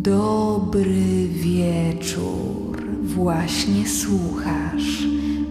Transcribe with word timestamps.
Dobry 0.00 1.28
wieczór. 1.28 2.82
Właśnie 3.02 3.88
słuchasz 3.88 5.02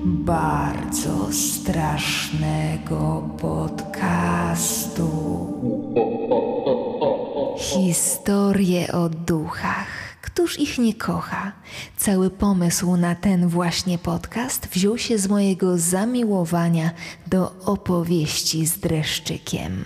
bardzo 0.04 1.34
strasznego 1.34 3.30
podcastu. 3.42 5.08
Historie 7.58 8.92
o 8.92 9.10
duchach. 9.10 10.11
Któż 10.34 10.60
ich 10.60 10.78
nie 10.78 10.94
kocha? 10.94 11.52
Cały 11.98 12.30
pomysł 12.30 12.98
na 12.98 13.16
ten 13.16 13.48
właśnie 13.48 13.98
podcast 13.98 14.68
wziął 14.68 14.98
się 14.98 15.18
z 15.18 15.28
mojego 15.28 15.78
zamiłowania 15.78 16.92
do 17.28 17.52
opowieści 17.66 18.66
z 18.66 18.80
dreszczykiem. 18.80 19.86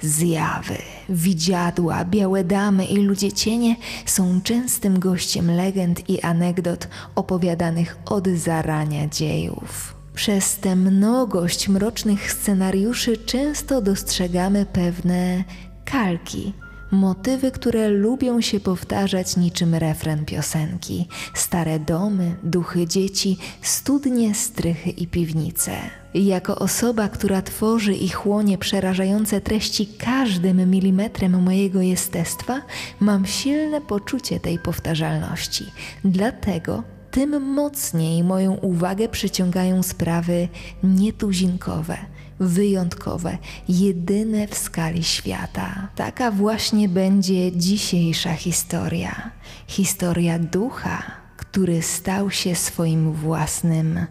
Zjawy, 0.00 0.78
widziadła, 1.08 2.04
białe 2.04 2.44
damy 2.44 2.84
i 2.84 2.96
ludzie 2.96 3.32
cienie 3.32 3.76
są 4.06 4.40
częstym 4.44 4.98
gościem 4.98 5.50
legend 5.50 6.10
i 6.10 6.20
anegdot 6.20 6.88
opowiadanych 7.14 7.96
od 8.06 8.28
zarania 8.28 9.08
dziejów. 9.08 9.94
Przez 10.14 10.56
tę 10.56 10.76
mnogość 10.76 11.68
mrocznych 11.68 12.32
scenariuszy 12.32 13.16
często 13.16 13.80
dostrzegamy 13.80 14.66
pewne 14.66 15.44
kalki 15.84 16.52
Motywy, 16.92 17.50
które 17.50 17.88
lubią 17.88 18.40
się 18.40 18.60
powtarzać 18.60 19.36
niczym 19.36 19.74
refren 19.74 20.24
piosenki. 20.24 21.08
Stare 21.34 21.78
domy, 21.78 22.36
duchy 22.42 22.86
dzieci, 22.86 23.38
studnie, 23.62 24.34
strychy 24.34 24.90
i 24.90 25.06
piwnice. 25.06 25.72
Jako 26.14 26.56
osoba, 26.56 27.08
która 27.08 27.42
tworzy 27.42 27.94
i 27.94 28.08
chłonie 28.08 28.58
przerażające 28.58 29.40
treści 29.40 29.86
każdym 29.86 30.70
milimetrem 30.70 31.42
mojego 31.42 31.80
jestestwa, 31.80 32.62
mam 33.00 33.26
silne 33.26 33.80
poczucie 33.80 34.40
tej 34.40 34.58
powtarzalności. 34.58 35.64
Dlatego 36.04 36.82
tym 37.12 37.42
mocniej 37.42 38.24
moją 38.24 38.54
uwagę 38.54 39.08
przyciągają 39.08 39.82
sprawy 39.82 40.48
nietuzinkowe– 40.82 41.96
wyjątkowe, 42.40 43.38
jedyne 43.68 44.48
w 44.48 44.58
skali 44.58 45.04
świata. 45.04 45.88
Taka 45.94 46.30
właśnie 46.30 46.88
będzie 46.88 47.56
dzisiejsza 47.56 48.32
historia. 48.34 49.30
Historia 49.66 50.38
ducha, 50.38 51.02
który 51.36 51.82
stał 51.82 52.30
się 52.30 52.54
swoim 52.54 53.12
własnym 53.12 54.06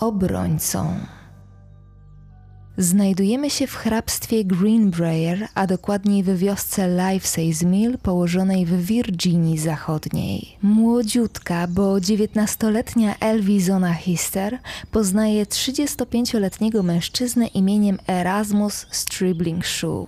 obrońcą. 0.00 0.96
Znajdujemy 2.78 3.50
się 3.50 3.66
w 3.66 3.74
hrabstwie 3.74 4.44
Greenbrier, 4.44 5.48
a 5.54 5.66
dokładniej 5.66 6.22
w 6.22 6.38
wiosce 6.38 6.96
Livesay's 6.96 7.64
Mill 7.64 7.98
położonej 7.98 8.66
w 8.66 8.86
Virginii 8.86 9.58
Zachodniej. 9.58 10.56
Młodziutka, 10.62 11.66
bo 11.66 11.94
19-letnia 11.94 13.14
Elvizona 13.20 13.94
Hister 13.94 14.58
poznaje 14.90 15.44
35-letniego 15.46 16.82
mężczyznę 16.82 17.46
imieniem 17.46 17.98
Erasmus 18.08 18.86
Stribling 18.90 19.66
Shoe. 19.66 20.06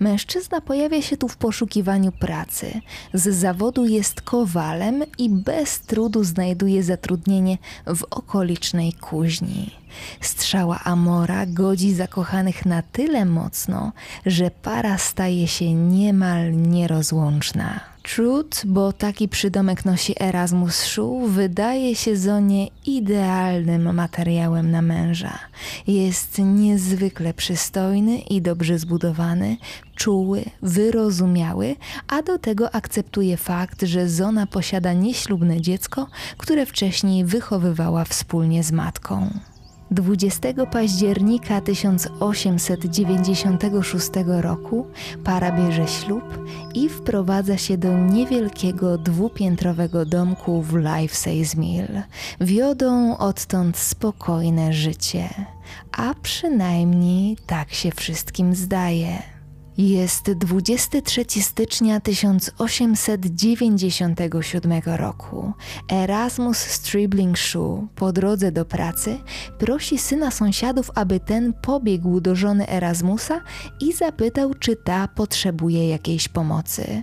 Mężczyzna 0.00 0.60
pojawia 0.60 1.02
się 1.02 1.16
tu 1.16 1.28
w 1.28 1.36
poszukiwaniu 1.36 2.12
pracy. 2.12 2.80
Z 3.14 3.34
zawodu 3.34 3.86
jest 3.86 4.20
kowalem 4.20 5.04
i 5.18 5.30
bez 5.30 5.80
trudu 5.80 6.24
znajduje 6.24 6.82
zatrudnienie 6.82 7.58
w 7.86 8.04
okolicznej 8.10 8.92
kuźni. 8.92 9.70
Strzała 10.20 10.80
Amora 10.84 11.46
godzi 11.46 11.94
zakochanych 11.94 12.66
na 12.66 12.82
tyle 12.82 13.24
mocno, 13.24 13.92
że 14.26 14.50
para 14.50 14.98
staje 14.98 15.48
się 15.48 15.74
niemal 15.74 16.52
nierozłączna. 16.52 17.80
Truth, 18.14 18.66
bo 18.66 18.92
taki 18.92 19.28
przydomek 19.28 19.84
nosi 19.84 20.14
Erasmus 20.22 20.84
Szu, 20.84 21.20
wydaje 21.26 21.94
się 21.94 22.16
Zonie 22.16 22.68
idealnym 22.86 23.94
materiałem 23.94 24.70
na 24.70 24.82
męża. 24.82 25.38
Jest 25.86 26.38
niezwykle 26.38 27.34
przystojny 27.34 28.18
i 28.18 28.42
dobrze 28.42 28.78
zbudowany, 28.78 29.56
czuły, 29.94 30.44
wyrozumiały, 30.62 31.76
a 32.08 32.22
do 32.22 32.38
tego 32.38 32.74
akceptuje 32.74 33.36
fakt, 33.36 33.82
że 33.82 34.08
Zona 34.08 34.46
posiada 34.46 34.92
nieślubne 34.92 35.60
dziecko, 35.60 36.06
które 36.38 36.66
wcześniej 36.66 37.24
wychowywała 37.24 38.04
wspólnie 38.04 38.64
z 38.64 38.72
matką. 38.72 39.30
20 39.90 40.66
października 40.66 41.60
1896 41.60 44.10
roku 44.26 44.86
para 45.24 45.52
bierze 45.52 45.88
ślub 45.88 46.24
i 46.74 46.88
wprowadza 46.88 47.56
się 47.56 47.78
do 47.78 47.98
niewielkiego 47.98 48.98
dwupiętrowego 48.98 50.06
domku 50.06 50.62
w 50.62 50.72
Livesay's 50.72 51.58
Mill. 51.58 52.02
Wiodą 52.40 53.18
odtąd 53.18 53.76
spokojne 53.76 54.72
życie, 54.72 55.28
a 55.92 56.14
przynajmniej 56.22 57.36
tak 57.46 57.74
się 57.74 57.90
wszystkim 57.90 58.54
zdaje. 58.54 59.37
Jest 59.78 60.32
23 60.32 61.24
stycznia 61.42 62.00
1897 62.00 64.82
roku. 64.84 65.52
Erasmus 65.92 66.58
Stribling 66.58 67.38
Shoe 67.38 67.86
po 67.94 68.12
drodze 68.12 68.52
do 68.52 68.64
pracy 68.64 69.18
prosi 69.58 69.98
syna 69.98 70.30
sąsiadów, 70.30 70.90
aby 70.94 71.20
ten 71.20 71.52
pobiegł 71.52 72.20
do 72.20 72.34
żony 72.34 72.68
Erasmusa 72.68 73.40
i 73.80 73.92
zapytał, 73.92 74.54
czy 74.54 74.76
ta 74.76 75.08
potrzebuje 75.08 75.88
jakiejś 75.88 76.28
pomocy. 76.28 77.02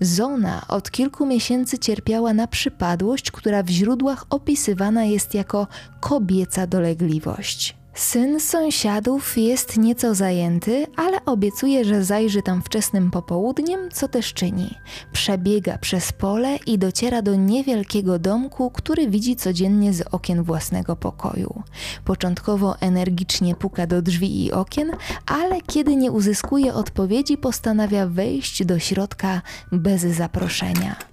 Zona 0.00 0.68
od 0.68 0.90
kilku 0.90 1.26
miesięcy 1.26 1.78
cierpiała 1.78 2.34
na 2.34 2.46
przypadłość, 2.46 3.30
która 3.30 3.62
w 3.62 3.68
źródłach 3.68 4.26
opisywana 4.30 5.04
jest 5.04 5.34
jako 5.34 5.66
kobieca 6.00 6.66
dolegliwość. 6.66 7.79
Syn 7.94 8.40
sąsiadów 8.40 9.38
jest 9.38 9.76
nieco 9.76 10.14
zajęty, 10.14 10.86
ale 10.96 11.24
obiecuje, 11.24 11.84
że 11.84 12.04
zajrzy 12.04 12.42
tam 12.42 12.62
wczesnym 12.62 13.10
popołudniem, 13.10 13.80
co 13.92 14.08
też 14.08 14.34
czyni. 14.34 14.74
Przebiega 15.12 15.78
przez 15.78 16.12
pole 16.12 16.56
i 16.66 16.78
dociera 16.78 17.22
do 17.22 17.34
niewielkiego 17.34 18.18
domku, 18.18 18.70
który 18.70 19.10
widzi 19.10 19.36
codziennie 19.36 19.92
z 19.92 20.02
okien 20.12 20.42
własnego 20.42 20.96
pokoju. 20.96 21.62
Początkowo 22.04 22.76
energicznie 22.80 23.54
puka 23.54 23.86
do 23.86 24.02
drzwi 24.02 24.44
i 24.44 24.52
okien, 24.52 24.92
ale 25.26 25.60
kiedy 25.60 25.96
nie 25.96 26.12
uzyskuje 26.12 26.74
odpowiedzi, 26.74 27.38
postanawia 27.38 28.06
wejść 28.06 28.64
do 28.64 28.78
środka 28.78 29.42
bez 29.72 30.02
zaproszenia 30.02 31.09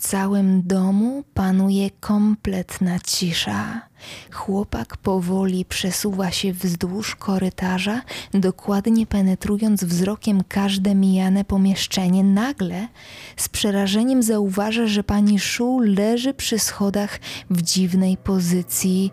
całym 0.00 0.62
domu 0.62 1.24
panuje 1.34 1.90
kompletna 1.90 2.98
cisza. 2.98 3.80
Chłopak 4.32 4.96
powoli 4.96 5.64
przesuwa 5.64 6.30
się 6.30 6.52
wzdłuż 6.52 7.16
korytarza, 7.16 8.02
dokładnie 8.34 9.06
penetrując 9.06 9.84
wzrokiem 9.84 10.42
każde 10.48 10.94
mijane 10.94 11.44
pomieszczenie. 11.44 12.24
Nagle 12.24 12.88
z 13.36 13.48
przerażeniem 13.48 14.22
zauważa, 14.22 14.86
że 14.86 15.04
pani 15.04 15.38
Szu 15.38 15.78
leży 15.78 16.34
przy 16.34 16.58
schodach 16.58 17.20
w 17.50 17.62
dziwnej 17.62 18.16
pozycji. 18.16 19.12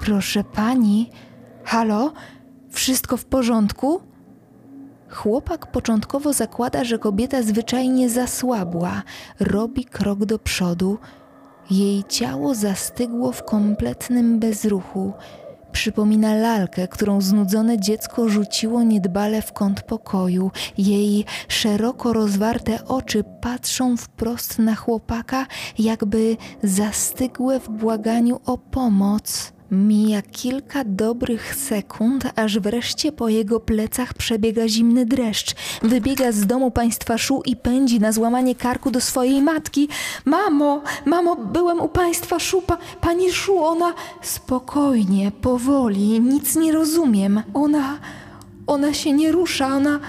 Proszę 0.00 0.44
pani, 0.44 1.10
halo, 1.64 2.12
wszystko 2.70 3.16
w 3.16 3.24
porządku? 3.24 4.11
Chłopak 5.12 5.66
początkowo 5.66 6.32
zakłada, 6.32 6.84
że 6.84 6.98
kobieta 6.98 7.42
zwyczajnie 7.42 8.10
zasłabła, 8.10 9.02
robi 9.40 9.84
krok 9.84 10.24
do 10.24 10.38
przodu. 10.38 10.98
Jej 11.70 12.04
ciało 12.04 12.54
zastygło 12.54 13.32
w 13.32 13.44
kompletnym 13.44 14.38
bezruchu. 14.38 15.12
Przypomina 15.72 16.34
lalkę, 16.34 16.88
którą 16.88 17.20
znudzone 17.20 17.80
dziecko 17.80 18.28
rzuciło 18.28 18.82
niedbale 18.82 19.42
w 19.42 19.52
kąt 19.52 19.82
pokoju. 19.82 20.50
Jej 20.78 21.24
szeroko 21.48 22.12
rozwarte 22.12 22.84
oczy 22.84 23.24
patrzą 23.40 23.96
wprost 23.96 24.58
na 24.58 24.74
chłopaka, 24.74 25.46
jakby 25.78 26.36
zastygłe 26.62 27.60
w 27.60 27.68
błaganiu 27.68 28.40
o 28.46 28.58
pomoc. 28.58 29.52
Mija 29.72 30.22
kilka 30.22 30.84
dobrych 30.84 31.54
sekund, 31.54 32.24
aż 32.36 32.58
wreszcie 32.58 33.12
po 33.12 33.28
jego 33.28 33.60
plecach 33.60 34.14
przebiega 34.14 34.68
zimny 34.68 35.06
dreszcz. 35.06 35.54
Wybiega 35.82 36.32
z 36.32 36.46
domu 36.46 36.70
państwa 36.70 37.18
Szu 37.18 37.42
i 37.46 37.56
pędzi 37.56 38.00
na 38.00 38.12
złamanie 38.12 38.54
karku 38.54 38.90
do 38.90 39.00
swojej 39.00 39.42
matki. 39.42 39.88
Mamo, 40.24 40.82
mamo, 41.04 41.36
byłem 41.36 41.80
u 41.80 41.88
państwa 41.88 42.38
Szu, 42.38 42.62
pa, 42.62 42.78
pani 43.00 43.32
Szu, 43.32 43.64
ona... 43.64 43.94
Spokojnie, 44.22 45.32
powoli, 45.40 46.20
nic 46.20 46.56
nie 46.56 46.72
rozumiem. 46.72 47.42
Ona... 47.54 47.98
ona 48.66 48.94
się 48.94 49.12
nie 49.12 49.32
rusza, 49.32 49.66
ona... 49.66 50.00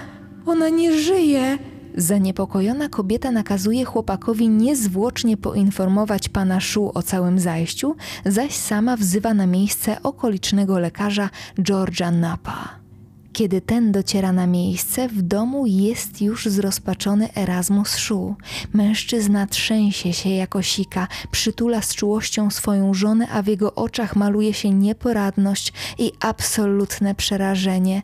ona 0.46 0.68
nie 0.68 0.92
żyje. 0.92 1.58
Zaniepokojona 1.96 2.88
kobieta 2.88 3.30
nakazuje 3.30 3.84
chłopakowi 3.84 4.48
niezwłocznie 4.48 5.36
poinformować 5.36 6.28
pana 6.28 6.60
Szu 6.60 6.90
o 6.94 7.02
całym 7.02 7.38
zajściu, 7.38 7.96
zaś 8.26 8.54
sama 8.54 8.96
wzywa 8.96 9.34
na 9.34 9.46
miejsce 9.46 10.02
okolicznego 10.02 10.78
lekarza 10.78 11.30
Georgia 11.62 12.10
Napa. 12.10 12.84
Kiedy 13.32 13.60
ten 13.60 13.92
dociera 13.92 14.32
na 14.32 14.46
miejsce, 14.46 15.08
w 15.08 15.22
domu 15.22 15.66
jest 15.66 16.22
już 16.22 16.46
zrozpaczony 16.46 17.34
Erasmus 17.34 17.96
Szu. 17.96 18.34
Mężczyzna 18.72 19.46
trzęsie 19.46 20.12
się 20.12 20.30
jako 20.30 20.62
sika, 20.62 21.08
przytula 21.30 21.82
z 21.82 21.94
czułością 21.94 22.50
swoją 22.50 22.94
żonę, 22.94 23.28
a 23.32 23.42
w 23.42 23.46
jego 23.46 23.74
oczach 23.74 24.16
maluje 24.16 24.54
się 24.54 24.70
nieporadność 24.70 25.72
i 25.98 26.12
absolutne 26.20 27.14
przerażenie. 27.14 28.02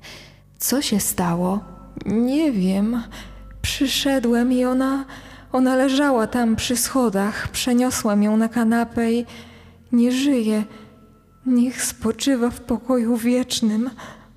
Co 0.59 0.83
się 0.83 1.01
stało? 1.01 1.61
Nie 2.07 2.53
wiem. 2.53 3.03
Przyszedłem 3.63 4.53
i 4.53 4.65
ona. 4.65 5.05
Ona 5.53 5.77
leżała 5.77 6.27
tam 6.27 6.57
przy 6.57 6.77
schodach. 6.77 7.49
Przeniosłam 7.49 8.23
ją 8.23 8.37
na 8.37 8.49
kanapę 8.49 9.13
i 9.13 9.27
nie 9.93 10.13
żyje. 10.13 10.65
Niech 11.47 11.83
spoczywa 11.85 12.51
w 12.51 12.61
pokoju 12.61 13.17
wiecznym. 13.17 13.91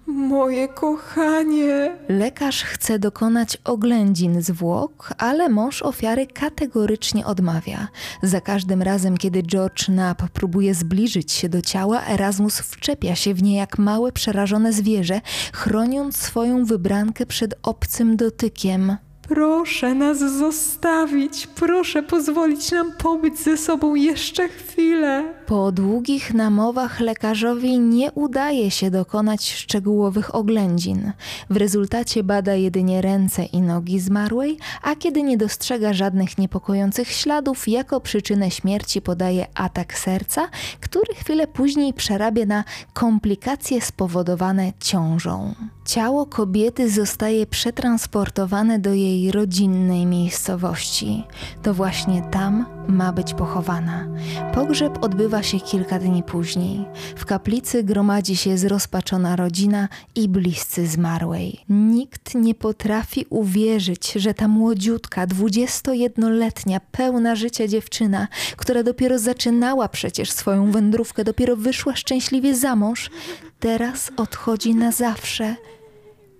Moje 0.08 0.68
kochanie. 0.68 1.98
Lekarz 2.10 2.64
chce 2.64 3.00
dokonać 3.00 3.58
oględzin 3.64 4.42
zwłok, 4.42 5.14
ale 5.18 5.50
mąż 5.50 5.82
ofiary 5.82 6.28
kategorycznie 6.28 7.26
odmawia. 7.26 7.88
Za 8.24 8.42
każdym 8.42 8.82
razem, 8.82 9.18
kiedy 9.18 9.44
George 9.44 9.86
Knapp 9.86 10.30
próbuje 10.30 10.74
zbliżyć 10.74 11.32
się 11.32 11.50
do 11.50 11.62
ciała, 11.62 12.06
Erasmus 12.06 12.60
wczepia 12.60 13.16
się 13.16 13.34
w 13.34 13.44
nie 13.44 13.56
jak 13.56 13.78
małe 13.78 14.12
przerażone 14.12 14.74
zwierzę, 14.74 15.22
chroniąc 15.54 16.18
swoją 16.18 16.66
wybrankę 16.66 17.26
przed 17.26 17.56
obcym 17.64 18.18
dotykiem. 18.18 18.98
Proszę 19.28 19.94
nas 19.94 20.20
zostawić, 20.20 21.48
proszę 21.48 22.04
pozwolić 22.04 22.72
nam 22.72 22.92
pobyć 22.92 23.40
ze 23.40 23.58
sobą 23.58 23.96
jeszcze 23.96 24.50
chwilę. 24.50 25.34
Po 25.46 25.72
długich 25.72 26.34
namowach 26.34 27.00
lekarzowi 27.00 27.80
nie 27.80 28.12
udaje 28.12 28.72
się 28.72 28.92
dokonać 28.92 29.54
szczegółowych 29.54 30.36
oględzin. 30.36 31.12
W 31.50 31.58
rezultacie 31.58 32.24
bada 32.24 32.54
jedynie 32.54 33.02
ręce 33.02 33.46
i 33.46 33.62
nogi 33.62 34.00
zmarłej, 34.00 34.58
a 34.82 34.96
kiedy 34.96 35.24
nie 35.24 35.38
dostrzega 35.38 35.94
żadnych 35.94 36.38
niepokojących 36.38 37.12
śladów, 37.12 37.68
jako 37.68 38.02
przyczynę 38.02 38.52
śmierci 38.52 39.02
podaje 39.02 39.48
atak 39.56 39.98
serca, 39.98 40.50
który 40.80 41.16
chwilę 41.16 41.48
później 41.48 41.94
przerabia 41.94 42.46
na 42.46 42.64
komplikacje 42.94 43.82
spowodowane 43.82 44.74
ciążą. 44.80 45.54
Ciało 45.94 46.26
kobiety 46.26 46.90
zostaje 46.90 47.46
przetransportowane 47.46 48.80
do 48.80 48.94
jej 48.94 49.32
rodzinnej 49.32 50.06
miejscowości. 50.06 51.24
To 51.64 51.74
właśnie 51.74 52.22
tam 52.32 52.66
ma 52.88 53.12
być 53.12 53.34
pochowana. 53.34 54.08
Pogrzeb 54.54 55.04
odbywa 55.04 55.44
się 55.44 55.60
kilka 55.60 56.00
dni 56.00 56.24
później. 56.24 56.86
W 57.16 57.26
kaplicy 57.26 57.84
gromadzi 57.84 58.36
się 58.38 58.58
zrozpaczona 58.58 59.36
rodzina 59.36 59.88
i 60.16 60.30
bliscy 60.30 60.88
zmarłej. 60.88 61.60
Nikt 61.70 62.36
nie 62.36 62.56
potrafi 62.56 63.26
uwierzyć, 63.30 64.12
że 64.12 64.34
ta 64.34 64.48
młodziutka, 64.48 65.28
21-letnia, 65.28 66.80
pełna 66.92 67.36
życia 67.36 67.68
dziewczyna, 67.68 68.28
która 68.58 68.84
dopiero 68.84 69.20
zaczynała 69.20 69.88
przecież 69.88 70.32
swoją 70.32 70.72
wędrówkę, 70.72 71.24
dopiero 71.24 71.56
wyszła 71.56 71.96
szczęśliwie 71.96 72.56
za 72.56 72.76
mąż, 72.76 73.10
teraz 73.60 74.12
odchodzi 74.18 74.76
na 74.76 74.92
zawsze 74.92 75.56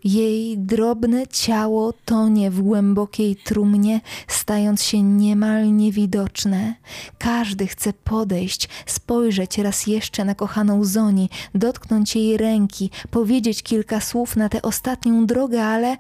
jej 0.04 0.58
drobne 0.58 1.28
ciało 1.28 1.94
tonie 2.06 2.52
w 2.52 2.62
głębokiej 2.62 3.36
trumnie, 3.36 4.02
stając 4.28 4.84
się 4.84 5.04
niemal 5.04 5.76
niewidoczne. 5.76 6.76
Każdy 7.18 7.68
chce 7.68 7.94
podejść, 7.94 8.70
spojrzeć 8.86 9.58
raz 9.58 9.88
jeszcze 9.88 10.26
na 10.26 10.36
kochaną 10.36 10.84
Zoni, 10.84 11.30
dotknąć 11.56 12.16
jej 12.16 12.38
ręki, 12.38 12.90
powiedzieć 13.12 13.64
kilka 13.64 14.00
słów 14.00 14.36
na 14.36 14.50
tę 14.50 14.62
ostatnią 14.62 15.26
drogę, 15.26 15.64
ale 15.64 15.98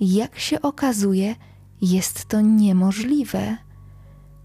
jak 0.00 0.38
się 0.38 0.62
okazuje, 0.62 1.34
jest 1.82 2.24
to 2.24 2.40
niemożliwe. 2.40 3.69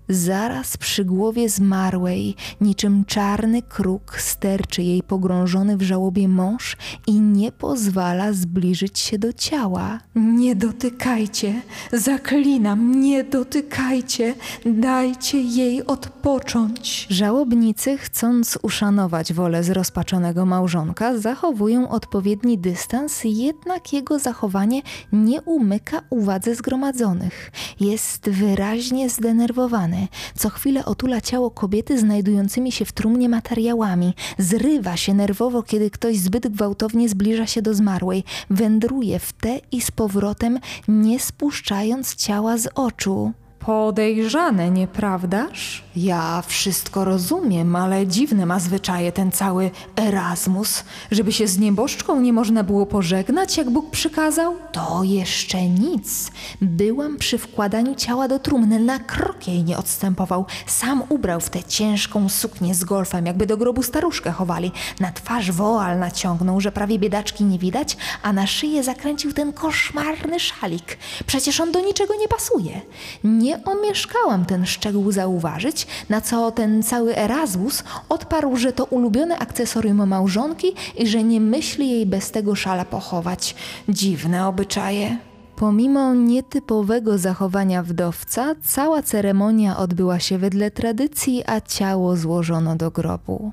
Zaraz 0.09 0.77
przy 0.77 1.05
głowie 1.05 1.49
zmarłej, 1.49 2.35
niczym 2.61 3.05
czarny 3.05 3.61
kruk, 3.61 4.17
sterczy 4.19 4.83
jej 4.83 5.03
pogrążony 5.03 5.77
w 5.77 5.81
żałobie 5.81 6.27
mąż 6.27 6.77
i 7.07 7.19
nie 7.19 7.51
pozwala 7.51 8.33
zbliżyć 8.33 8.99
się 8.99 9.19
do 9.19 9.33
ciała. 9.33 9.99
Nie 10.15 10.55
dotykajcie, 10.55 11.61
zaklinam, 11.93 13.01
nie 13.01 13.23
dotykajcie, 13.23 14.35
dajcie 14.65 15.41
jej 15.41 15.85
odpocząć. 15.85 17.07
Żałobnicy, 17.09 17.97
chcąc 17.97 18.57
uszanować 18.61 19.33
wolę 19.33 19.63
zrozpaczonego 19.63 20.45
małżonka, 20.45 21.17
zachowują 21.17 21.89
odpowiedni 21.89 22.57
dystans, 22.57 23.21
jednak 23.23 23.93
jego 23.93 24.19
zachowanie 24.19 24.81
nie 25.11 25.41
umyka 25.41 26.01
uwadze 26.09 26.55
zgromadzonych. 26.55 27.51
Jest 27.79 28.29
wyraźnie 28.29 29.09
zdenerwowany 29.09 29.94
co 30.35 30.49
chwilę 30.49 30.85
otula 30.85 31.21
ciało 31.21 31.51
kobiety 31.51 31.99
znajdującymi 31.99 32.71
się 32.71 32.85
w 32.85 32.91
trumnie 32.91 33.29
materiałami. 33.29 34.13
Zrywa 34.37 34.97
się 34.97 35.13
nerwowo, 35.13 35.63
kiedy 35.63 35.89
ktoś 35.89 36.17
zbyt 36.17 36.47
gwałtownie 36.47 37.09
zbliża 37.09 37.47
się 37.47 37.61
do 37.61 37.73
zmarłej. 37.73 38.23
Wędruje 38.49 39.19
w 39.19 39.33
te 39.33 39.59
i 39.71 39.81
z 39.81 39.91
powrotem, 39.91 40.59
nie 40.87 41.19
spuszczając 41.19 42.15
ciała 42.15 42.57
z 42.57 42.67
oczu. 42.75 43.31
Podejrzane, 43.59 44.71
nieprawdaż? 44.71 45.84
Ja 45.95 46.43
wszystko 46.47 47.05
rozumiem, 47.05 47.75
ale 47.75 48.07
dziwne 48.07 48.45
ma 48.45 48.59
zwyczaje 48.59 49.11
ten 49.11 49.31
cały 49.31 49.71
Erasmus. 49.95 50.83
Żeby 51.11 51.31
się 51.31 51.47
z 51.47 51.57
nieboszczką 51.57 52.21
nie 52.21 52.33
można 52.33 52.63
było 52.63 52.85
pożegnać, 52.85 53.57
jak 53.57 53.69
Bóg 53.69 53.91
przykazał? 53.91 54.55
To 54.71 55.03
jeszcze 55.03 55.61
nic. 55.69 56.31
Byłam 56.61 57.17
przy 57.17 57.37
wkładaniu 57.37 57.95
ciała 57.95 58.27
do 58.27 58.39
trumny, 58.39 58.79
na 58.79 58.99
krok 58.99 59.47
jej 59.47 59.63
nie 59.63 59.77
odstępował. 59.77 60.45
Sam 60.67 61.03
ubrał 61.09 61.39
w 61.39 61.49
tę 61.49 61.63
ciężką 61.63 62.29
suknię 62.29 62.75
z 62.75 62.83
golfem, 62.83 63.25
jakby 63.25 63.45
do 63.45 63.57
grobu 63.57 63.83
staruszkę 63.83 64.31
chowali. 64.31 64.71
Na 64.99 65.11
twarz 65.11 65.51
woal 65.51 65.99
naciągnął, 65.99 66.61
że 66.61 66.71
prawie 66.71 66.99
biedaczki 66.99 67.43
nie 67.43 67.59
widać, 67.59 67.97
a 68.21 68.33
na 68.33 68.47
szyję 68.47 68.83
zakręcił 68.83 69.33
ten 69.33 69.53
koszmarny 69.53 70.39
szalik. 70.39 70.97
Przecież 71.25 71.59
on 71.59 71.71
do 71.71 71.79
niczego 71.79 72.13
nie 72.19 72.27
pasuje. 72.27 72.81
Nie 73.23 73.63
omieszkałam 73.63 74.45
ten 74.45 74.65
szczegół 74.65 75.11
zauważyć, 75.11 75.84
na 76.09 76.21
co 76.21 76.51
ten 76.51 76.83
cały 76.83 77.17
Erasmus 77.17 77.83
odparł, 78.09 78.57
że 78.57 78.73
to 78.73 78.85
ulubione 78.85 79.39
akcesorium 79.39 80.07
małżonki 80.07 80.73
i 80.97 81.07
że 81.07 81.23
nie 81.23 81.41
myśli 81.41 81.91
jej 81.91 82.05
bez 82.05 82.31
tego 82.31 82.55
szala 82.55 82.85
pochować. 82.85 83.55
Dziwne 83.89 84.47
obyczaje. 84.47 85.17
Pomimo 85.55 86.13
nietypowego 86.13 87.17
zachowania 87.17 87.83
wdowca, 87.83 88.55
cała 88.63 89.03
ceremonia 89.03 89.77
odbyła 89.77 90.19
się 90.19 90.37
wedle 90.37 90.71
tradycji, 90.71 91.43
a 91.45 91.61
ciało 91.61 92.17
złożono 92.17 92.75
do 92.75 92.91
grobu. 92.91 93.51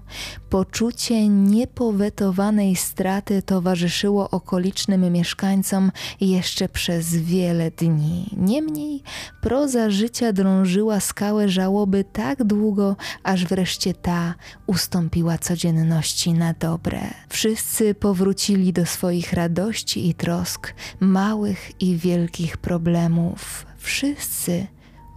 Poczucie 0.50 1.28
niepowetowanej 1.28 2.76
straty 2.76 3.42
towarzyszyło 3.42 4.30
okolicznym 4.30 5.12
mieszkańcom 5.12 5.92
jeszcze 6.20 6.68
przez 6.68 7.16
wiele 7.16 7.70
dni. 7.70 8.30
Niemniej 8.36 9.02
proza 9.40 9.90
życia 9.90 10.32
drążyła 10.32 11.00
skałę 11.00 11.48
żałoby 11.48 12.04
tak 12.12 12.44
długo, 12.44 12.96
aż 13.22 13.46
wreszcie 13.46 13.94
ta 13.94 14.34
ustąpiła 14.66 15.38
codzienności 15.38 16.32
na 16.34 16.54
dobre. 16.54 17.00
Wszyscy 17.28 17.94
powrócili 17.94 18.72
do 18.72 18.86
swoich 18.86 19.32
radości 19.32 20.08
i 20.08 20.14
trosk, 20.14 20.74
małych 21.00 21.82
i 21.82 21.91
wielkich 21.96 22.56
problemów. 22.56 23.66
Wszyscy 23.78 24.66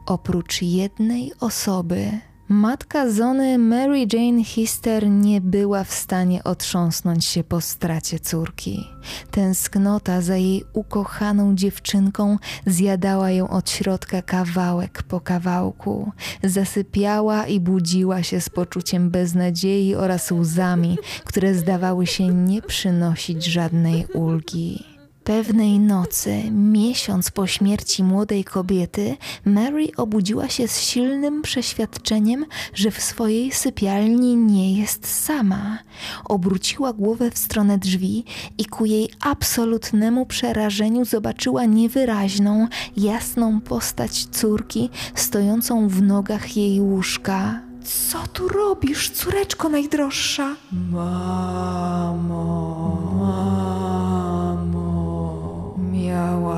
oprócz 0.05 0.62
jednej 0.62 1.32
osoby. 1.39 2.12
Matka 2.50 3.10
Zony 3.10 3.58
Mary 3.58 4.08
Jane 4.13 4.44
Hister 4.44 5.10
nie 5.10 5.41
była 5.41 5.84
w 5.84 5.94
stanie 5.94 6.44
otrząsnąć 6.44 7.25
się 7.25 7.44
po 7.44 7.62
stracie 7.62 8.20
córki. 8.20 8.88
Tęsknota 9.32 10.22
za 10.22 10.38
jej 10.38 10.63
ukochaną 10.74 11.55
dziewczynką 11.55 12.38
zjadała 12.65 13.32
ją 13.32 13.50
od 13.50 13.70
środka 13.70 14.22
kawałek 14.22 15.03
po 15.03 15.22
kawałku. 15.22 16.12
Zasypiała 16.44 17.48
i 17.48 17.60
budziła 17.60 18.24
się 18.24 18.41
z 18.41 18.50
poczuciem 18.50 19.10
beznadziei 19.10 19.96
oraz 19.96 20.32
łzami, 20.32 20.98
które 21.25 21.53
zdawały 21.53 22.08
się 22.08 22.27
nie 22.27 22.62
przynosić 22.62 23.46
żadnej 23.46 24.05
ulgi. 24.13 24.95
Pewnej 25.25 25.79
nocy, 25.79 26.44
miesiąc 26.51 27.32
po 27.32 27.48
śmierci 27.48 28.03
młodej 28.03 28.44
kobiety, 28.44 29.17
Mary 29.46 29.88
obudziła 29.98 30.50
się 30.50 30.67
z 30.67 30.82
silnym 30.82 31.41
przeświadczeniem, 31.41 32.46
że 32.74 32.91
w 32.91 33.01
swojej 33.01 33.51
sypialni 33.51 34.36
nie 34.36 34.79
jest 34.79 35.08
sama. 35.08 35.79
Obróciła 36.25 36.94
głowę 36.94 37.32
w 37.32 37.38
stronę 37.38 37.77
drzwi 37.77 38.25
i 38.58 38.65
ku 38.65 38.86
jej 38.86 39.10
absolutnemu 39.22 40.25
przerażeniu 40.25 41.05
zobaczyła 41.05 41.65
niewyraźną, 41.65 42.67
jasną 42.98 43.62
postać 43.62 44.25
córki 44.25 44.89
stojącą 45.15 45.88
w 45.88 46.01
nogach 46.01 46.58
jej 46.58 46.82
łóżka. 46.82 47.62
Co 47.84 48.27
tu 48.34 48.48
robisz, 48.48 49.10
córeczko 49.10 49.70
najdroższa? 49.70 50.55
Mamo, 50.91 52.17
mamo. 52.27 52.54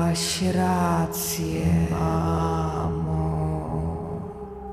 Miałaś 0.08 0.42
rację, 0.42 1.66
mamo. 1.90 3.10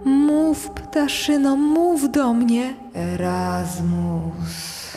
Mów, 0.06 0.70
ptaszyno, 0.70 1.56
mów 1.56 2.12
do 2.12 2.34
mnie. 2.34 2.74
Erasmus, 2.94 4.34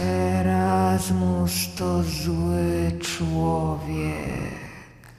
Erasmus 0.01 1.53
to 1.79 2.03
zły 2.03 2.93
człowiek. 3.01 4.53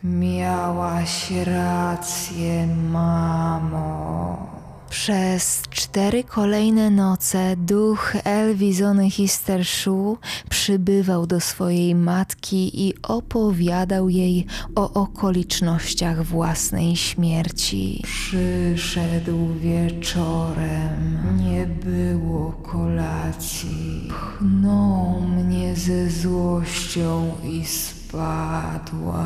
Miałaś 0.03 1.31
rację, 1.31 2.67
mamo. 2.67 4.58
Przez 4.89 5.61
cztery 5.69 6.23
kolejne 6.23 6.89
noce 6.89 7.55
duch 7.57 8.13
Elwizony 8.23 9.09
Histerszu 9.09 10.17
przybywał 10.49 11.27
do 11.27 11.39
swojej 11.39 11.95
matki 11.95 12.87
i 12.87 12.93
opowiadał 13.01 14.09
jej 14.09 14.45
o 14.75 14.93
okolicznościach 14.93 16.25
własnej 16.25 16.95
śmierci. 16.95 18.03
Przyszedł 18.03 19.53
wieczorem, 19.53 21.19
nie 21.37 21.65
było 21.65 22.51
kolacji. 22.51 24.09
Pchnął 24.09 25.21
mnie 25.21 25.75
ze 25.75 26.09
złością 26.09 27.31
i 27.43 27.65
spadła. 28.09 29.23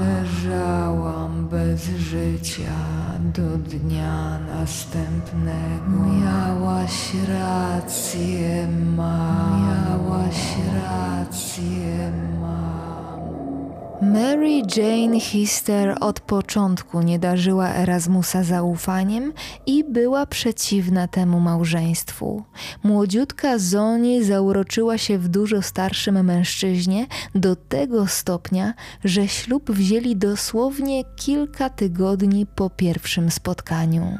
Leżałam 0.00 1.48
bez 1.48 1.84
życia 1.84 2.76
do 3.20 3.58
dnia 3.58 4.38
następnego. 4.38 6.06
Miałaś 6.24 7.12
rację. 7.28 8.68
Miałaś 8.96 10.15
Mary 14.16 14.62
Jane 14.76 15.20
Hister 15.20 15.96
od 16.00 16.20
początku 16.20 17.02
nie 17.02 17.18
darzyła 17.18 17.68
Erasmusa 17.68 18.42
zaufaniem 18.42 19.32
i 19.66 19.84
była 19.84 20.26
przeciwna 20.26 21.08
temu 21.08 21.40
małżeństwu. 21.40 22.44
Młodziutka 22.82 23.58
Zoni 23.58 24.24
zauroczyła 24.24 24.98
się 24.98 25.18
w 25.18 25.28
dużo 25.28 25.62
starszym 25.62 26.24
mężczyźnie 26.24 27.06
do 27.34 27.56
tego 27.56 28.06
stopnia, 28.06 28.74
że 29.04 29.28
ślub 29.28 29.70
wzięli 29.70 30.16
dosłownie 30.16 31.04
kilka 31.16 31.70
tygodni 31.70 32.46
po 32.46 32.70
pierwszym 32.70 33.30
spotkaniu. 33.30 34.18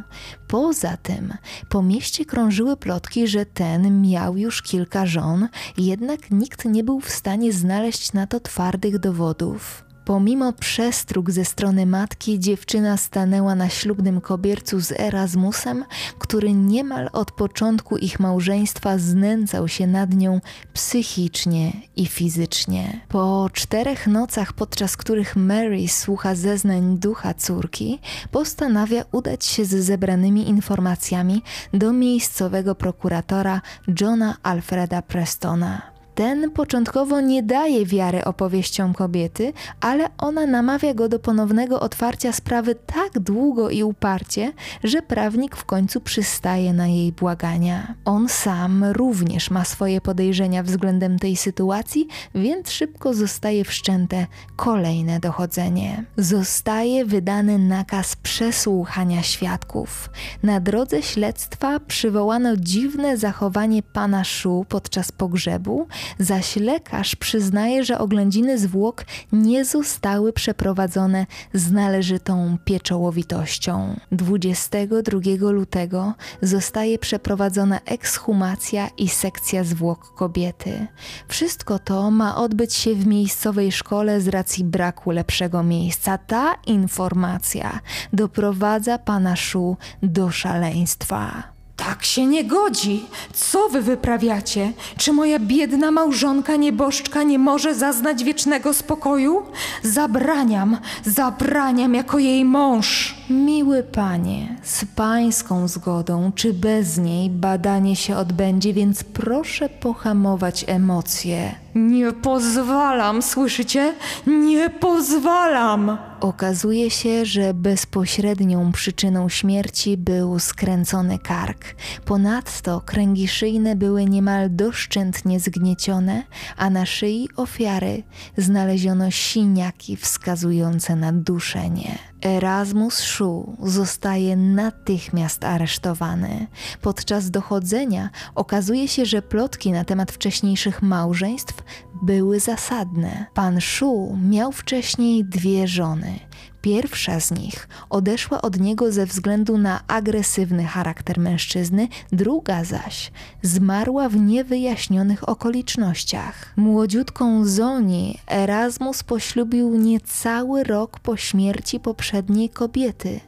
Poza 0.48 0.96
tym 0.96 1.34
po 1.68 1.82
mieście 1.82 2.24
krążyły 2.24 2.76
plotki, 2.76 3.28
że 3.28 3.46
ten 3.46 4.02
miał 4.02 4.36
już 4.36 4.62
kilka 4.62 5.06
żon, 5.06 5.48
jednak 5.78 6.30
nikt 6.30 6.64
nie 6.64 6.84
był 6.84 7.00
w 7.00 7.10
stanie 7.10 7.52
znaleźć 7.52 8.12
na 8.12 8.26
to 8.26 8.40
twardych 8.40 8.98
dowodów. 8.98 9.85
Pomimo 10.06 10.52
przestróg 10.52 11.30
ze 11.30 11.44
strony 11.44 11.86
matki, 11.86 12.40
dziewczyna 12.40 12.96
stanęła 12.96 13.54
na 13.54 13.68
ślubnym 13.68 14.20
kobiercu 14.20 14.80
z 14.80 14.92
Erasmusem, 14.92 15.84
który 16.18 16.52
niemal 16.52 17.10
od 17.12 17.32
początku 17.32 17.96
ich 17.96 18.20
małżeństwa 18.20 18.98
znęcał 18.98 19.68
się 19.68 19.86
nad 19.86 20.14
nią 20.14 20.40
psychicznie 20.72 21.72
i 21.96 22.06
fizycznie. 22.06 23.00
Po 23.08 23.50
czterech 23.52 24.06
nocach, 24.06 24.52
podczas 24.52 24.96
których 24.96 25.36
Mary 25.36 25.88
słucha 25.88 26.34
zeznań 26.34 26.98
ducha 26.98 27.34
córki, 27.34 28.00
postanawia 28.30 29.04
udać 29.12 29.44
się 29.44 29.64
z 29.64 29.75
zebranymi 29.75 30.48
informacjami 30.48 31.42
do 31.75 31.92
miejscowego 31.92 32.75
prokuratora 32.75 33.60
Johna 34.00 34.36
Alfreda 34.42 35.02
Prestona. 35.02 35.95
Ten 36.16 36.50
początkowo 36.50 37.20
nie 37.20 37.42
daje 37.42 37.87
wiary 37.87 38.25
opowieściom 38.25 38.94
kobiety, 38.94 39.52
ale 39.80 40.08
ona 40.18 40.46
namawia 40.46 40.94
go 40.94 41.08
do 41.08 41.18
ponownego 41.18 41.80
otwarcia 41.80 42.32
sprawy 42.32 42.75
tak 42.75 43.18
długo 43.18 43.70
i 43.70 43.82
uparcie, 43.82 44.52
że 44.85 45.02
prawnik 45.02 45.56
w 45.56 45.64
końcu 45.64 46.00
przystaje 46.00 46.73
na 46.73 46.87
jej 46.87 47.12
błagania. 47.12 47.94
On 48.04 48.28
sam 48.28 48.85
również 48.85 49.50
ma 49.50 49.64
swoje 49.64 50.00
podejrzenia 50.00 50.62
względem 50.62 51.18
tej 51.18 51.37
sytuacji, 51.37 52.08
więc 52.35 52.70
szybko 52.70 53.14
zostaje 53.14 53.64
wszczęte 53.64 54.26
kolejne 54.56 55.20
dochodzenie. 55.20 56.04
Zostaje 56.16 57.04
wydany 57.04 57.58
nakaz 57.58 58.16
przesłuchania 58.16 59.23
świadków. 59.23 60.11
Na 60.42 60.61
drodze 60.61 61.02
śledztwa 61.02 61.80
przywołano 61.80 62.56
dziwne 62.56 63.16
zachowanie 63.16 63.82
pana 63.82 64.25
Szu 64.25 64.66
podczas 64.68 65.12
pogrzebu, 65.12 65.87
zaś 66.18 66.56
lekarz 66.56 67.16
przyznaje, 67.16 67.84
że 67.84 67.98
oględziny 67.98 68.58
zwłok 68.58 69.04
nie 69.32 69.64
zostały 69.64 70.32
przeprowadzone 70.32 71.26
z 71.54 71.72
należytą 71.72 72.58
pieczołowitością. 72.64 73.96
22 74.12 75.50
lutego 75.50 76.14
zostaje 76.42 76.98
przeprowadzona 76.98 77.80
ekshumacja 77.84 78.88
i 78.98 79.08
sekcja 79.08 79.64
zwłok 79.64 80.14
kobiety. 80.14 80.86
Wszystko 81.28 81.78
to 81.78 82.10
ma 82.10 82.36
odbyć 82.36 82.75
się 82.75 82.94
w 82.94 83.06
miejscowej 83.06 83.72
szkole 83.72 84.20
z 84.20 84.28
racji 84.28 84.64
braku 84.64 85.10
lepszego 85.10 85.62
miejsca. 85.62 86.18
Ta 86.18 86.54
informacja 86.66 87.80
doprowadza 88.12 88.98
pana 88.98 89.36
Szu 89.36 89.76
do 90.02 90.30
szaleństwa. 90.30 91.55
Tak 91.76 92.04
się 92.04 92.26
nie 92.26 92.45
godzi. 92.45 93.06
Co 93.33 93.68
wy 93.68 93.83
wyprawiacie? 93.83 94.73
Czy 94.97 95.12
moja 95.12 95.38
biedna 95.38 95.90
małżonka 95.90 96.56
nieboszczka 96.56 97.23
nie 97.23 97.38
może 97.38 97.75
zaznać 97.75 98.25
wiecznego 98.25 98.75
spokoju? 98.75 99.42
Zabraniam, 99.83 100.78
zabraniam 101.04 101.95
jako 101.95 102.18
jej 102.18 102.45
mąż. 102.45 103.16
Miły 103.30 103.83
panie, 103.83 104.56
z 104.62 104.85
pańską 104.85 105.68
zgodą 105.68 106.33
czy 106.35 106.54
bez 106.54 106.99
niej 106.99 107.30
badanie 107.30 107.97
się 107.97 108.16
odbędzie, 108.16 108.73
więc 108.73 109.04
proszę 109.04 109.68
pohamować 109.68 110.64
emocje. 110.68 111.54
Nie 111.75 112.12
pozwalam, 112.12 113.23
słyszycie? 113.23 113.95
Nie 114.26 114.71
pozwalam! 114.71 115.99
Okazuje 116.20 116.90
się, 116.90 117.26
że 117.26 117.54
bezpośrednią 117.54 118.73
przyczyną 118.73 119.28
śmierci 119.28 119.96
był 119.96 120.38
skręcony 120.38 121.18
kark. 121.18 121.75
Ponadto 122.04 122.80
kręgi 122.80 123.28
szyjne 123.28 123.76
były 123.76 124.04
niemal 124.04 124.49
doszczętnie 124.50 125.40
zgniecione, 125.40 126.23
a 126.56 126.70
na 126.70 126.87
szyi 126.87 127.28
ofiary 127.37 128.02
znaleziono 128.37 129.11
siniaki 129.11 129.96
wskazujące 129.96 130.96
na 130.96 131.12
duszenie. 131.12 131.99
Erasmus 132.25 133.00
Szu 133.00 133.56
zostaje 133.62 134.37
natychmiast 134.37 135.44
aresztowany. 135.44 136.46
Podczas 136.82 137.30
dochodzenia 137.30 138.11
okazuje 138.35 138.88
się, 138.88 139.06
że 139.06 139.23
plotki 139.23 139.73
na 139.73 139.85
temat 139.85 140.12
wcześniejszych 140.12 140.82
małżeństw 140.82 141.62
były 142.02 142.40
zasadne. 142.40 143.26
Pan 143.35 143.61
Szu 143.61 144.18
miał 144.23 144.52
wcześniej 144.52 145.25
dwie 145.25 145.68
żony. 145.68 146.18
Pierwsza 146.66 147.20
z 147.20 147.30
nich 147.30 147.68
odeszła 147.90 148.42
od 148.42 148.61
niego 148.61 148.92
ze 148.92 149.06
względu 149.06 149.58
na 149.58 149.87
agresywny 149.87 150.64
charakter 150.64 151.18
mężczyzny, 151.18 151.88
druga 152.12 152.64
zaś 152.64 153.12
zmarła 153.42 154.08
w 154.08 154.16
niewyjaśnionych 154.16 155.28
okolicznościach. 155.28 156.52
Młodziutką 156.56 157.44
Zoni 157.44 158.18
Erasmus 158.30 159.02
poślubił 159.02 159.76
niecały 159.76 160.64
rok 160.64 160.99
po 160.99 161.16
śmierci 161.16 161.80
poprzedniej 161.80 162.50
kobiety. 162.50 163.20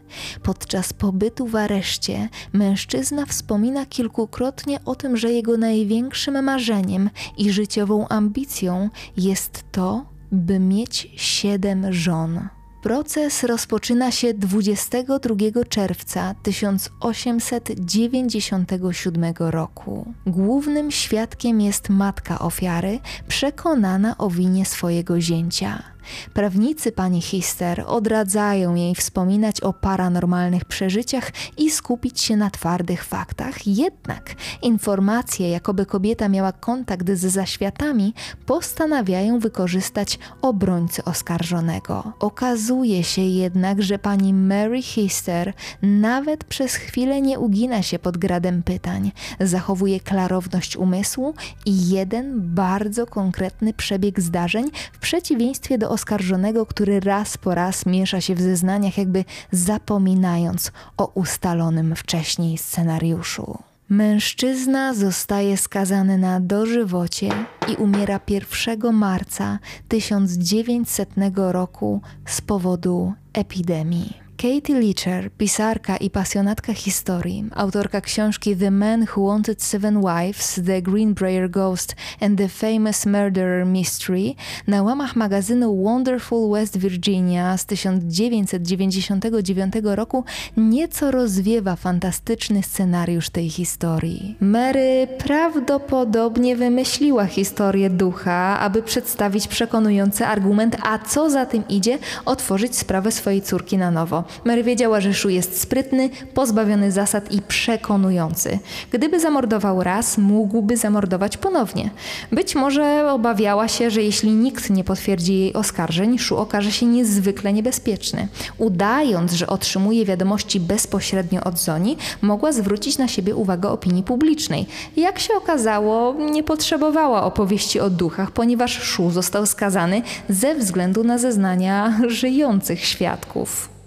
Podczas 0.42 0.92
pobytu 0.92 1.46
w 1.46 1.56
areszcie 1.56 2.28
mężczyzna 2.52 3.26
wspomina 3.26 3.86
kilkukrotnie 3.86 4.78
o 4.84 4.94
tym, 4.94 5.16
że 5.16 5.32
jego 5.32 5.56
największym 5.56 6.44
marzeniem 6.44 7.10
i 7.36 7.52
życiową 7.52 8.08
ambicją 8.08 8.90
jest 9.16 9.64
to, 9.72 10.06
by 10.32 10.58
mieć 10.58 11.10
siedem 11.16 11.92
żon. 11.92 12.57
Proces 12.82 13.44
rozpoczyna 13.44 14.10
się 14.10 14.34
22 14.34 15.64
czerwca 15.68 16.34
1897 16.42 19.34
roku. 19.38 20.14
Głównym 20.26 20.90
świadkiem 20.90 21.60
jest 21.60 21.88
matka 21.88 22.38
ofiary, 22.38 22.98
przekonana 23.28 24.18
o 24.18 24.30
winie 24.30 24.64
swojego 24.64 25.20
zięcia. 25.20 25.97
Prawnicy 26.34 26.92
pani 26.92 27.22
Hister 27.22 27.84
odradzają 27.86 28.74
jej 28.74 28.94
wspominać 28.94 29.60
o 29.60 29.72
paranormalnych 29.72 30.64
przeżyciach 30.64 31.32
i 31.56 31.70
skupić 31.70 32.20
się 32.20 32.36
na 32.36 32.50
twardych 32.50 33.04
faktach. 33.04 33.66
Jednak 33.66 34.34
informacje, 34.62 35.50
jakoby 35.50 35.86
kobieta 35.86 36.28
miała 36.28 36.52
kontakt 36.52 37.10
z 37.10 37.20
zaświatami, 37.20 38.14
postanawiają 38.46 39.38
wykorzystać 39.38 40.18
obrońcy 40.42 41.04
oskarżonego. 41.04 42.12
Okazuje 42.20 43.04
się 43.04 43.22
jednak, 43.22 43.82
że 43.82 43.98
pani 43.98 44.34
Mary 44.34 44.82
Hister 44.82 45.52
nawet 45.82 46.44
przez 46.44 46.74
chwilę 46.74 47.20
nie 47.20 47.38
ugina 47.38 47.82
się 47.82 47.98
pod 47.98 48.16
gradem 48.16 48.62
pytań, 48.62 49.12
zachowuje 49.40 50.00
klarowność 50.00 50.76
umysłu 50.76 51.34
i 51.66 51.88
jeden 51.88 52.54
bardzo 52.54 53.06
konkretny 53.06 53.74
przebieg 53.74 54.20
zdarzeń 54.20 54.70
w 54.92 54.98
przeciwieństwie 54.98 55.78
do 55.78 55.90
oskarżonego, 55.98 56.66
który 56.66 57.00
raz 57.00 57.38
po 57.38 57.54
raz 57.54 57.86
miesza 57.86 58.20
się 58.20 58.34
w 58.34 58.40
zeznaniach, 58.40 58.98
jakby 58.98 59.24
zapominając 59.52 60.72
o 60.96 61.06
ustalonym 61.14 61.96
wcześniej 61.96 62.58
scenariuszu. 62.58 63.58
Mężczyzna 63.88 64.94
zostaje 64.94 65.56
skazany 65.56 66.18
na 66.18 66.40
dożywocie 66.40 67.28
i 67.68 67.74
umiera 67.76 68.20
1 68.28 68.92
marca 68.92 69.58
1900 69.88 71.08
roku 71.36 72.00
z 72.26 72.40
powodu 72.40 73.12
epidemii. 73.32 74.27
Katie 74.42 74.80
Leacher, 74.80 75.30
pisarka 75.30 75.96
i 75.96 76.10
pasjonatka 76.10 76.72
historii, 76.72 77.44
autorka 77.54 78.00
książki 78.00 78.56
The 78.56 78.70
Man 78.70 79.06
Who 79.16 79.26
Wanted 79.26 79.62
Seven 79.62 80.00
Wives, 80.00 80.60
The 80.66 80.82
Greenbrier 80.82 81.50
Ghost 81.50 81.96
and 82.20 82.38
the 82.38 82.48
Famous 82.48 83.06
Murderer 83.06 83.66
Mystery, 83.66 84.34
na 84.66 84.82
łamach 84.82 85.16
magazynu 85.16 85.82
Wonderful 85.82 86.50
West 86.50 86.78
Virginia 86.78 87.56
z 87.56 87.66
1999 87.66 89.74
roku 89.82 90.24
nieco 90.56 91.10
rozwiewa 91.10 91.76
fantastyczny 91.76 92.62
scenariusz 92.62 93.30
tej 93.30 93.50
historii. 93.50 94.36
Mary 94.40 95.08
prawdopodobnie 95.18 96.56
wymyśliła 96.56 97.26
historię 97.26 97.90
ducha, 97.90 98.60
aby 98.60 98.82
przedstawić 98.82 99.48
przekonujący 99.48 100.26
argument, 100.26 100.76
a 100.82 100.98
co 100.98 101.30
za 101.30 101.46
tym 101.46 101.68
idzie, 101.68 101.98
otworzyć 102.24 102.76
sprawę 102.76 103.12
swojej 103.12 103.42
córki 103.42 103.78
na 103.78 103.90
nowo. 103.90 104.27
Mary 104.44 104.62
wiedziała, 104.62 105.00
że 105.00 105.14
Shu 105.14 105.28
jest 105.28 105.60
sprytny, 105.60 106.10
pozbawiony 106.34 106.92
zasad 106.92 107.32
i 107.32 107.42
przekonujący. 107.42 108.58
Gdyby 108.92 109.20
zamordował 109.20 109.82
raz, 109.82 110.18
mógłby 110.18 110.76
zamordować 110.76 111.36
ponownie. 111.36 111.90
Być 112.32 112.54
może 112.54 113.12
obawiała 113.12 113.68
się, 113.68 113.90
że 113.90 114.02
jeśli 114.02 114.30
nikt 114.30 114.70
nie 114.70 114.84
potwierdzi 114.84 115.34
jej 115.34 115.54
oskarżeń, 115.54 116.18
Shu 116.18 116.36
okaże 116.36 116.72
się 116.72 116.86
niezwykle 116.86 117.52
niebezpieczny. 117.52 118.28
Udając, 118.58 119.32
że 119.32 119.46
otrzymuje 119.46 120.04
wiadomości 120.04 120.60
bezpośrednio 120.60 121.44
od 121.44 121.58
Zoni, 121.58 121.96
mogła 122.22 122.52
zwrócić 122.52 122.98
na 122.98 123.08
siebie 123.08 123.36
uwagę 123.36 123.68
opinii 123.68 124.02
publicznej. 124.02 124.66
Jak 124.96 125.18
się 125.18 125.34
okazało, 125.34 126.14
nie 126.30 126.42
potrzebowała 126.42 127.24
opowieści 127.24 127.80
o 127.80 127.90
duchach, 127.90 128.30
ponieważ 128.30 128.82
Shu 128.82 129.10
został 129.10 129.46
skazany 129.46 130.02
ze 130.28 130.54
względu 130.54 131.04
na 131.04 131.18
zeznania 131.18 132.00
żyjących 132.08 132.84
świadków. 132.84 133.77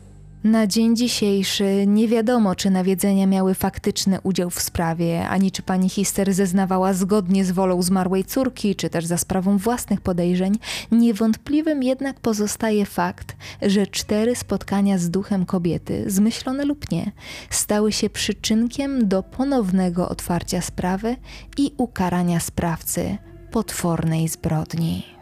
Na 0.43 0.67
dzień 0.67 0.95
dzisiejszy 0.95 1.83
nie 1.87 2.07
wiadomo, 2.07 2.55
czy 2.55 2.69
nawiedzenia 2.69 3.27
miały 3.27 3.53
faktyczny 3.53 4.19
udział 4.23 4.49
w 4.49 4.61
sprawie, 4.61 5.27
ani 5.27 5.51
czy 5.51 5.61
pani 5.61 5.89
Hister 5.89 6.33
zeznawała 6.33 6.93
zgodnie 6.93 7.45
z 7.45 7.51
wolą 7.51 7.81
zmarłej 7.81 8.25
córki, 8.25 8.75
czy 8.75 8.89
też 8.89 9.05
za 9.05 9.17
sprawą 9.17 9.57
własnych 9.57 10.01
podejrzeń. 10.01 10.59
Niewątpliwym 10.91 11.83
jednak 11.83 12.19
pozostaje 12.19 12.85
fakt, 12.85 13.35
że 13.61 13.87
cztery 13.87 14.35
spotkania 14.35 14.97
z 14.97 15.09
duchem 15.09 15.45
kobiety, 15.45 16.03
zmyślone 16.07 16.65
lub 16.65 16.91
nie, 16.91 17.11
stały 17.49 17.91
się 17.91 18.09
przyczynkiem 18.09 19.07
do 19.07 19.23
ponownego 19.23 20.09
otwarcia 20.09 20.61
sprawy 20.61 21.15
i 21.57 21.71
ukarania 21.77 22.39
sprawcy 22.39 23.17
potwornej 23.51 24.27
zbrodni. 24.27 25.20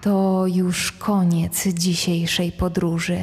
To 0.00 0.46
już 0.46 0.92
koniec 0.92 1.68
dzisiejszej 1.68 2.52
podróży. 2.52 3.18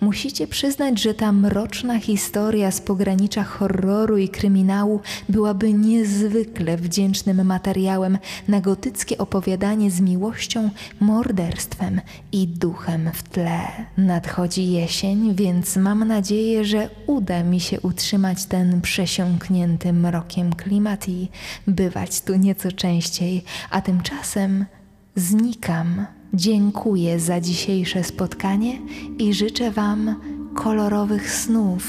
Musicie 0.00 0.46
przyznać, 0.46 1.02
że 1.02 1.14
ta 1.14 1.32
mroczna 1.32 2.00
historia 2.00 2.70
z 2.70 2.80
pogranicza 2.80 3.44
horroru 3.44 4.16
i 4.16 4.28
kryminału 4.28 5.00
byłaby 5.28 5.72
niezwykle 5.72 6.76
wdzięcznym 6.76 7.46
materiałem 7.46 8.18
na 8.48 8.60
gotyckie 8.60 9.18
opowiadanie 9.18 9.90
z 9.90 10.00
miłością, 10.00 10.70
morderstwem 11.00 12.00
i 12.32 12.46
duchem 12.48 13.10
w 13.14 13.22
tle. 13.22 13.60
Nadchodzi 13.96 14.72
jesień, 14.72 15.34
więc 15.34 15.76
mam 15.76 16.08
nadzieję, 16.08 16.64
że 16.64 16.90
uda 17.06 17.42
mi 17.42 17.60
się 17.60 17.80
utrzymać 17.80 18.44
ten 18.44 18.80
przesiąknięty 18.80 19.92
mrokiem 19.92 20.52
klimat 20.52 21.08
i 21.08 21.28
bywać 21.66 22.20
tu 22.20 22.36
nieco 22.36 22.72
częściej, 22.72 23.44
a 23.70 23.80
tymczasem 23.80 24.64
znikam. 25.16 26.06
Dziękuję 26.36 27.20
za 27.20 27.40
dzisiejsze 27.40 28.04
spotkanie 28.04 28.78
i 29.18 29.34
życzę 29.34 29.70
Wam 29.70 30.14
kolorowych 30.54 31.30
snów. 31.30 31.82